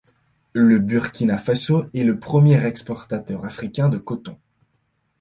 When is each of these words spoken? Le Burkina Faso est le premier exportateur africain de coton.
Le 0.53 0.79
Burkina 0.79 1.37
Faso 1.37 1.85
est 1.93 2.03
le 2.03 2.17
premier 2.19 2.65
exportateur 2.65 3.45
africain 3.45 3.87
de 3.87 3.99
coton. 3.99 4.35